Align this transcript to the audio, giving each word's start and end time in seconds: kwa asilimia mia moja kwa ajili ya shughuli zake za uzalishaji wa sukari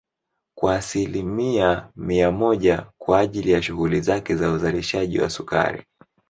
kwa 0.57 0.75
asilimia 0.75 1.91
mia 1.95 2.31
moja 2.31 2.87
kwa 2.97 3.19
ajili 3.19 3.51
ya 3.51 3.61
shughuli 3.61 4.01
zake 4.01 4.35
za 4.35 4.51
uzalishaji 4.51 5.19
wa 5.19 5.29
sukari 5.29 5.83